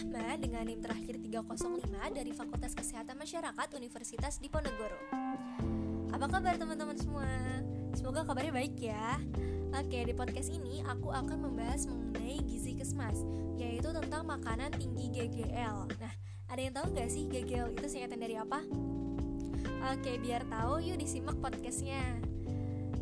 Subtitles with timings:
[0.00, 1.84] Rahma dengan NIM terakhir 305
[2.16, 4.96] dari Fakultas Kesehatan Masyarakat Universitas Diponegoro.
[6.08, 7.28] Apa kabar teman-teman semua?
[7.92, 9.20] Semoga kabarnya baik ya.
[9.76, 13.28] Oke, di podcast ini aku akan membahas mengenai gizi kesmas,
[13.60, 15.92] yaitu tentang makanan tinggi GGL.
[15.92, 16.14] Nah,
[16.48, 18.64] ada yang tahu nggak sih GGL itu singkatan dari apa?
[19.84, 22.29] Oke, biar tahu yuk disimak podcastnya.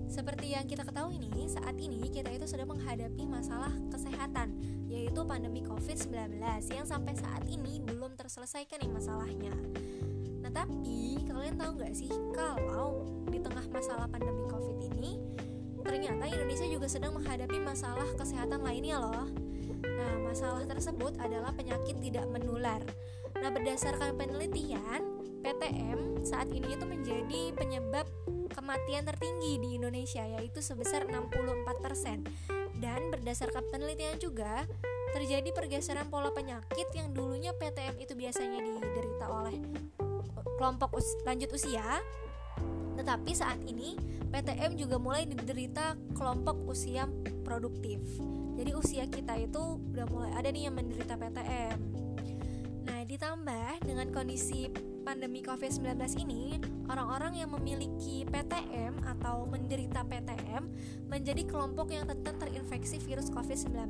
[0.08, 4.56] Seperti yang kita ketahui nih, saat ini kita itu sedang menghadapi masalah kesehatan,
[4.88, 6.40] yaitu pandemi COVID-19
[6.72, 9.52] yang sampai saat ini belum terselesaikan nih masalahnya.
[10.40, 15.20] Nah tapi kalian tahu nggak sih kalau di tengah masalah pandemi COVID ini,
[15.84, 19.28] ternyata Indonesia juga sedang menghadapi masalah kesehatan lainnya loh.
[19.84, 22.80] Nah masalah tersebut adalah penyakit tidak menular.
[23.36, 25.04] Nah berdasarkan penelitian,
[25.44, 28.08] PTM saat ini itu menjadi penyebab
[28.58, 32.26] kematian tertinggi di Indonesia yaitu sebesar 64%.
[32.82, 34.66] Dan berdasarkan penelitian juga
[35.14, 39.56] terjadi pergeseran pola penyakit yang dulunya PTM itu biasanya diderita oleh
[40.58, 42.02] kelompok us lanjut usia
[42.98, 43.94] tetapi saat ini
[44.28, 47.06] PTM juga mulai diderita kelompok usia
[47.46, 48.02] produktif.
[48.58, 51.78] Jadi usia kita itu udah mulai ada nih yang menderita PTM.
[52.90, 54.66] Nah, ditambah dengan kondisi
[55.08, 60.68] pandemi COVID-19 ini, orang-orang yang memiliki PTM atau menderita PTM
[61.08, 63.88] menjadi kelompok yang rentan terinfeksi virus COVID-19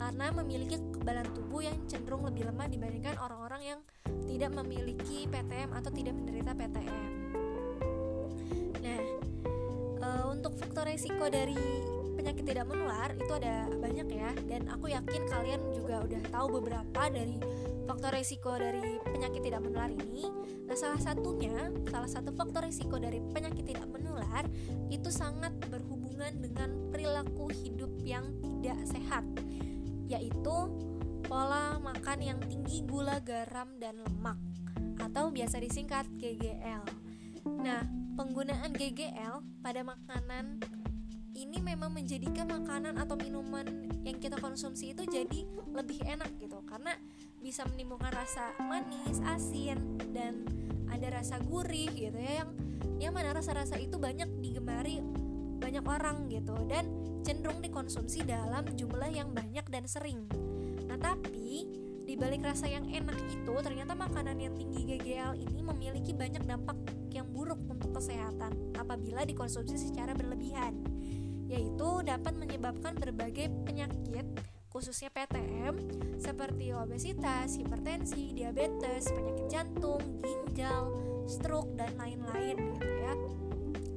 [0.00, 3.80] karena memiliki kekebalan tubuh yang cenderung lebih lemah dibandingkan orang-orang yang
[4.24, 7.04] tidak memiliki PTM atau tidak menderita PTM.
[8.80, 9.00] Nah,
[10.00, 11.60] e, untuk faktor resiko dari
[12.22, 14.30] penyakit tidak menular itu ada banyak ya.
[14.46, 17.42] Dan aku yakin kalian juga udah tahu beberapa dari
[17.82, 20.30] faktor risiko dari penyakit tidak menular ini.
[20.70, 24.46] Nah salah satunya salah satu faktor risiko dari penyakit tidak menular
[24.86, 29.26] itu sangat berhubungan dengan perilaku hidup yang tidak sehat
[30.06, 30.56] yaitu
[31.26, 34.36] pola makan yang tinggi gula garam dan lemak
[35.00, 36.84] atau biasa disingkat GGL
[37.64, 37.82] nah
[38.14, 40.60] penggunaan GGL pada makanan
[41.32, 43.64] ini memang menjadikan makanan atau minuman
[44.04, 46.96] yang kita konsumsi itu jadi lebih enak gitu karena
[47.40, 50.44] bisa menimbulkan rasa manis, asin dan
[50.92, 52.50] ada rasa gurih gitu ya yang
[53.00, 55.00] yang mana rasa-rasa itu banyak digemari
[55.62, 56.90] banyak orang gitu dan
[57.22, 60.26] cenderung dikonsumsi dalam jumlah yang banyak dan sering.
[60.90, 61.70] Nah, tapi
[62.02, 66.74] di balik rasa yang enak itu ternyata makanan yang tinggi GGL ini memiliki banyak dampak
[67.14, 70.91] yang buruk untuk kesehatan apabila dikonsumsi secara berlebihan
[71.52, 74.24] yaitu dapat menyebabkan berbagai penyakit
[74.72, 75.76] khususnya PTM
[76.16, 80.96] seperti obesitas, hipertensi, diabetes, penyakit jantung, ginjal,
[81.28, 83.12] stroke dan lain-lain gitu ya.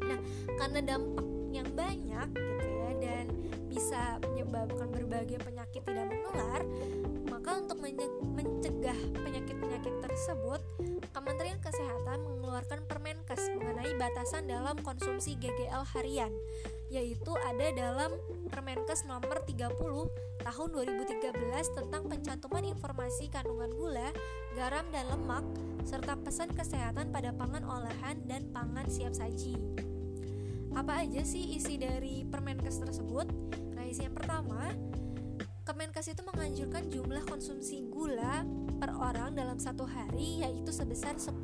[0.04, 0.20] Nah,
[0.60, 3.26] karena dampak yang banyak gitu ya dan
[3.72, 6.62] bisa menyebabkan berbagai penyakit tidak menular,
[7.32, 7.80] maka untuk
[8.36, 10.60] mencegah penyakit-penyakit tersebut,
[11.16, 16.36] Kementerian Kesehatan mengeluarkan Permenkes mengenai batasan dalam konsumsi GGL harian
[16.96, 18.16] yaitu ada dalam
[18.48, 19.76] Permenkes nomor 30
[20.40, 21.36] tahun 2013
[21.76, 24.10] tentang pencantuman informasi kandungan gula,
[24.56, 25.44] garam dan lemak
[25.84, 29.60] serta pesan kesehatan pada pangan olahan dan pangan siap saji.
[30.72, 33.28] Apa aja sih isi dari Permenkes tersebut?
[33.76, 34.72] Nah, isi yang pertama,
[35.66, 38.46] Kemenkes itu menganjurkan jumlah konsumsi gula
[38.78, 41.42] per orang dalam satu hari yaitu sebesar 10%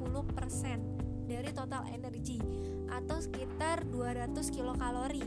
[1.31, 2.43] dari total energi
[2.91, 5.23] atau sekitar 200 kilokalori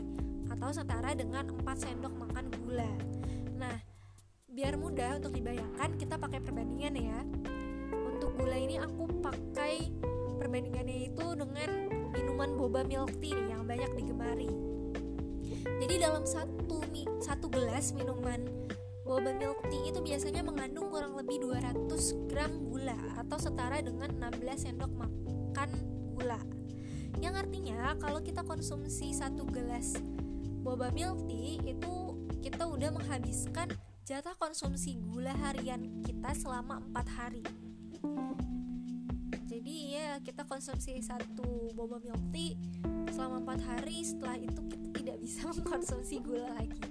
[0.53, 2.91] atau setara dengan 4 sendok makan gula.
[3.57, 3.73] Nah,
[4.45, 7.19] biar mudah untuk dibayangkan kita pakai perbandingan ya.
[8.05, 9.89] Untuk gula ini aku pakai
[10.37, 11.69] perbandingannya itu dengan
[12.13, 14.51] minuman boba milk tea nih yang banyak digemari.
[15.81, 16.85] Jadi dalam satu
[17.25, 18.45] satu gelas minuman
[19.01, 24.69] boba milk tea itu biasanya mengandung kurang lebih 200 gram gula atau setara dengan 16
[24.69, 26.39] sendok makan gula.
[27.19, 29.99] Yang artinya kalau kita konsumsi satu gelas
[30.65, 33.69] boba milk tea itu kita udah menghabiskan
[34.07, 37.43] jatah konsumsi gula harian kita selama empat hari.
[39.45, 42.57] Jadi ya kita konsumsi satu boba milk tea
[43.13, 46.81] selama empat hari setelah itu kita tidak bisa mengkonsumsi gula lagi.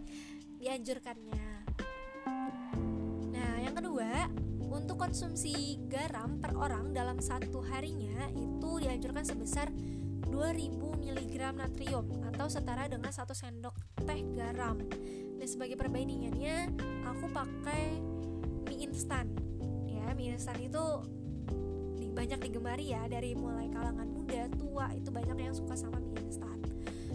[0.59, 1.47] Dianjurkannya.
[3.35, 4.31] Nah yang kedua
[4.75, 9.71] untuk konsumsi garam per orang dalam satu harinya itu dianjurkan sebesar
[10.27, 14.83] 2000 mg natrium atau setara dengan 1 sendok teh garam.
[15.39, 16.75] Dan sebagai perbandingannya,
[17.07, 18.03] aku pakai
[18.67, 19.31] mie instan.
[19.87, 20.83] Ya, mie instan itu
[22.15, 26.59] banyak digemari ya dari mulai kalangan muda, tua, itu banyak yang suka sama mie instan.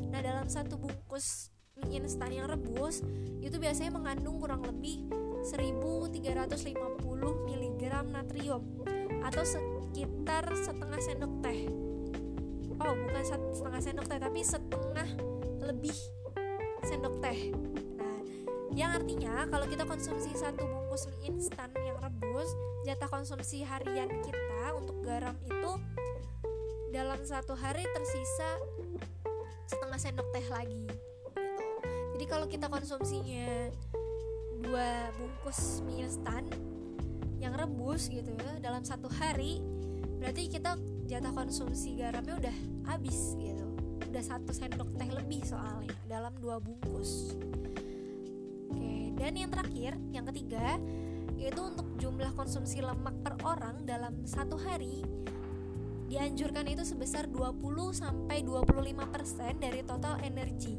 [0.09, 3.03] Nah, dalam satu bungkus mie instan yang rebus
[3.43, 5.03] itu biasanya mengandung kurang lebih
[5.43, 7.81] 1350 mg
[8.11, 8.63] natrium
[9.23, 11.67] atau sekitar setengah sendok teh
[12.79, 13.23] oh bukan
[13.55, 15.09] setengah sendok teh tapi setengah
[15.63, 15.95] lebih
[16.87, 17.51] sendok teh
[17.99, 18.19] nah
[18.75, 22.55] yang artinya kalau kita konsumsi satu bungkus mie instan yang rebus
[22.87, 25.71] jatah konsumsi harian kita untuk garam itu
[26.89, 28.49] dalam satu hari tersisa
[29.69, 30.97] setengah sendok teh lagi gitu.
[32.17, 33.69] jadi kalau kita konsumsinya
[34.59, 36.45] dua bungkus mie instan
[37.39, 39.63] yang rebus gitu ya dalam satu hari
[40.19, 40.75] berarti kita
[41.07, 42.55] jatah konsumsi garamnya udah
[42.91, 43.65] habis gitu.
[44.09, 47.33] Udah satu sendok teh lebih soalnya dalam dua bungkus.
[48.69, 50.77] Oke dan yang terakhir yang ketiga
[51.39, 55.07] yaitu untuk jumlah konsumsi lemak per orang dalam satu hari
[56.09, 57.61] dianjurkan itu sebesar 20
[57.93, 60.75] sampai 25% dari total energi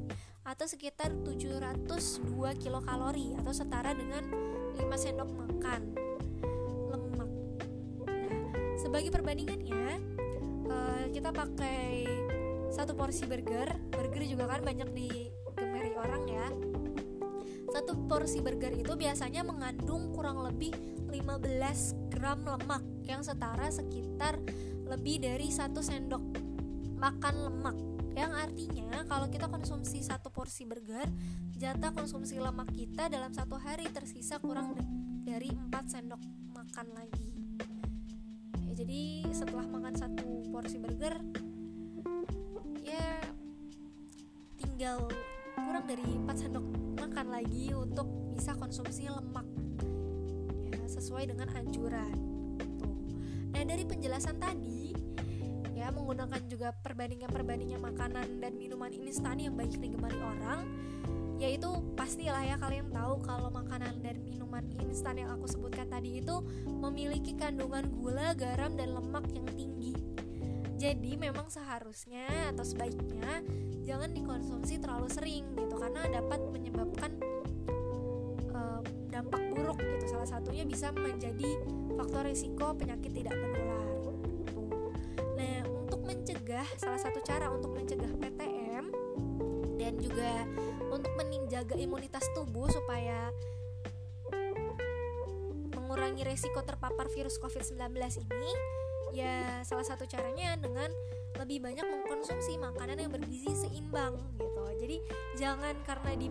[0.50, 4.26] atau sekitar 702 kilokalori atau setara dengan
[4.75, 5.81] 5 sendok makan
[6.91, 7.31] lemak.
[8.02, 8.26] Nah,
[8.75, 10.02] sebagai perbandingannya
[10.67, 12.02] uh, kita pakai
[12.75, 13.79] satu porsi burger.
[13.94, 16.47] Burger juga kan banyak digemari orang ya.
[17.70, 20.75] Satu porsi burger itu biasanya mengandung kurang lebih
[21.14, 24.43] 15 gram lemak yang setara sekitar
[24.91, 26.23] lebih dari satu sendok
[26.99, 31.08] makan lemak yang artinya kalau kita konsumsi satu porsi burger
[31.56, 34.76] jatah konsumsi lemak kita dalam satu hari tersisa kurang
[35.25, 36.20] dari 4 sendok
[36.52, 37.32] makan lagi.
[38.61, 41.17] Ya, jadi setelah makan satu porsi burger
[42.84, 43.25] ya
[44.61, 45.08] tinggal
[45.56, 46.67] kurang dari 4 sendok
[47.00, 48.05] makan lagi untuk
[48.37, 49.49] bisa konsumsi lemak.
[50.76, 52.17] Ya, sesuai dengan anjuran.
[53.56, 54.90] Nah dari penjelasan tadi
[55.93, 60.67] menggunakan juga perbandingan-perbandingan makanan dan minuman instan yang banyak digemari orang
[61.41, 66.45] yaitu pastilah ya kalian tahu kalau makanan dan minuman instan yang aku sebutkan tadi itu
[66.69, 69.97] memiliki kandungan gula, garam, dan lemak yang tinggi.
[70.77, 73.41] Jadi memang seharusnya atau sebaiknya
[73.89, 77.17] jangan dikonsumsi terlalu sering gitu karena dapat menyebabkan
[78.53, 80.13] uh, dampak buruk gitu.
[80.13, 81.57] Salah satunya bisa menjadi
[81.97, 84.00] faktor risiko penyakit tidak menular.
[86.78, 88.84] Salah satu cara untuk mencegah PTM
[89.81, 90.44] dan juga
[90.93, 93.32] untuk menjaga imunitas tubuh supaya
[95.75, 98.52] mengurangi resiko terpapar virus COVID-19 ini
[99.11, 100.87] ya salah satu caranya dengan
[101.38, 104.64] lebih banyak mengkonsumsi makanan yang bergizi seimbang gitu.
[104.78, 104.96] Jadi
[105.34, 106.28] jangan karena di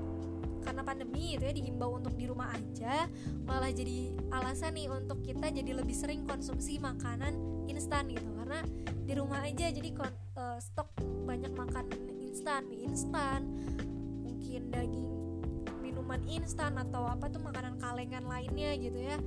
[0.61, 3.07] karena pandemi itu ya diimbau untuk di rumah aja
[3.47, 8.27] malah jadi alasan nih untuk kita jadi lebih sering konsumsi makanan instan gitu.
[8.37, 8.65] Karena
[9.05, 9.89] di rumah aja jadi
[10.37, 10.93] uh, stok
[11.25, 11.85] banyak makan
[12.21, 13.45] instan mie instan
[14.25, 15.09] mungkin daging
[15.81, 19.17] minuman instan atau apa tuh makanan kalengan lainnya gitu ya.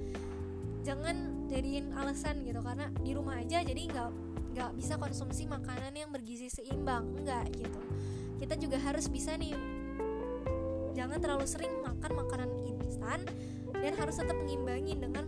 [0.83, 4.11] Jangan jadiin alasan gitu karena di rumah aja jadi nggak
[4.53, 7.81] nggak bisa konsumsi makanan yang bergizi seimbang enggak gitu.
[8.43, 9.55] Kita juga harus bisa nih
[10.93, 13.21] jangan terlalu sering makan makanan instan
[13.73, 15.27] dan harus tetap mengimbangi dengan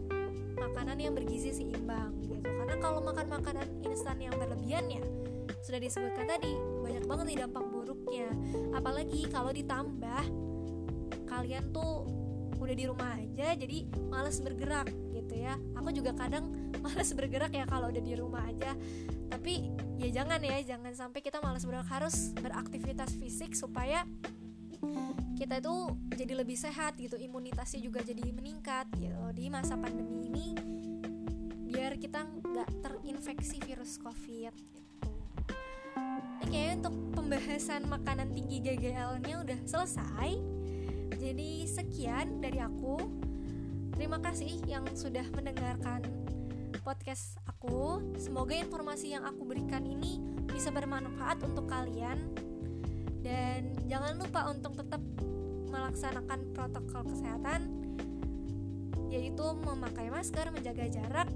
[0.55, 2.46] makanan yang bergizi seimbang gitu.
[2.46, 5.02] Karena kalau makan makanan instan yang berlebihan ya
[5.64, 6.52] sudah disebutkan tadi
[6.84, 8.28] banyak banget nih dampak buruknya.
[8.77, 10.22] Apalagi kalau ditambah
[11.24, 12.05] kalian tuh
[12.60, 15.56] udah di rumah aja jadi males bergerak gitu ya.
[15.77, 16.53] Aku juga kadang
[16.84, 18.77] males bergerak ya kalau udah di rumah aja.
[19.32, 21.89] Tapi ya jangan ya jangan sampai kita males bergerak.
[21.89, 24.05] Harus beraktivitas fisik supaya
[25.34, 25.74] kita itu
[26.14, 29.19] jadi lebih sehat gitu imunitasnya juga jadi meningkat gitu.
[29.34, 30.46] Di masa pandemi ini
[31.74, 34.81] biar kita nggak terinfeksi virus covid gitu.
[36.44, 40.31] Oke untuk pembahasan makanan tinggi GGL-nya udah selesai.
[41.19, 43.00] Jadi sekian dari aku.
[43.94, 46.03] Terima kasih yang sudah mendengarkan
[46.82, 48.03] podcast aku.
[48.20, 52.20] Semoga informasi yang aku berikan ini bisa bermanfaat untuk kalian.
[53.24, 55.00] Dan jangan lupa untuk tetap
[55.74, 57.66] melaksanakan protokol kesehatan
[59.10, 61.28] yaitu memakai masker, menjaga jarak,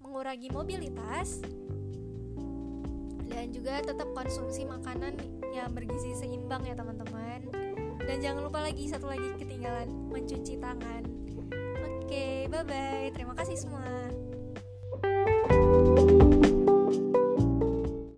[0.00, 1.40] mengurangi mobilitas
[3.28, 5.12] dan juga tetap konsumsi makanan
[5.52, 7.44] yang bergizi seimbang ya teman-teman.
[8.00, 11.04] Dan jangan lupa lagi satu lagi ketinggalan mencuci tangan.
[12.00, 13.12] Oke, bye bye.
[13.12, 14.25] Terima kasih semua.